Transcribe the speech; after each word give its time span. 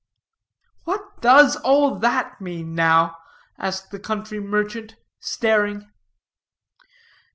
"What 0.85 1.21
does 1.21 1.57
all 1.57 1.99
that 1.99 2.41
mean, 2.41 2.73
now?" 2.73 3.17
asked 3.59 3.91
the 3.91 3.99
country 3.99 4.39
merchant, 4.39 4.95
staring. 5.19 5.91